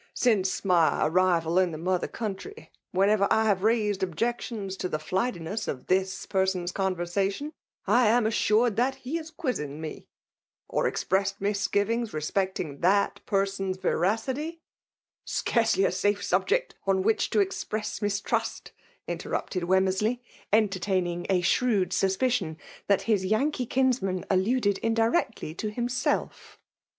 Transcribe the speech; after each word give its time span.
"Since 0.14 0.66
my 0.66 1.06
arrival 1.06 1.58
in 1.58 1.70
the 1.70 1.78
mothe]: 1.78 2.02
co^untry« 2.10 2.68
whenever 2.90 3.26
I 3.30 3.46
have 3.46 3.62
raised 3.62 4.02
obj^tions 4.02 4.76
to 4.80 4.86
the 4.86 4.98
flightiness 4.98 5.66
of 5.66 5.86
this 5.86 6.26
person's 6.26 6.72
conversation, 6.72 7.54
I 7.86 8.08
am 8.08 8.26
assured 8.26 8.76
that 8.76 8.96
he 8.96 9.16
is 9.16 9.30
quizzing 9.30 9.80
me; 9.80 10.06
or 10.68 10.86
expressed 10.86 11.40
misgivings 11.40 12.12
respecting 12.12 12.78
Ma^person^s 12.80 13.80
veracity" 13.80 14.60
—"Scarcely 15.38 15.86
a 15.86 15.90
safe 15.90 16.22
subject 16.22 16.74
on 16.86 17.00
which 17.02 17.30
to 17.30 17.38
<;x]^css 17.38 18.02
mistrust/* 18.02 18.72
interrupted 19.06 19.62
Weijimersley* 19.62 20.20
enter 20.52 20.78
taining 20.80 21.24
a 21.30 21.40
shrewd 21.40 21.94
suspicion 21.94 22.58
that 22.88 23.06
bis 23.06 23.24
Yanjceo 23.24 23.70
'kinsman 23.70 24.26
alluded 24.28 24.76
indirectly 24.82 25.54
to 25.54 25.70
]iimself. 25.70 26.50